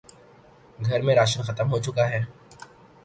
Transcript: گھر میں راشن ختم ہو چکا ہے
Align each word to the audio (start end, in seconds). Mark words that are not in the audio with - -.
گھر 0.79 0.99
میں 1.01 1.15
راشن 1.15 1.41
ختم 1.43 1.67
ہو 1.71 1.79
چکا 1.79 2.09
ہے 2.09 2.21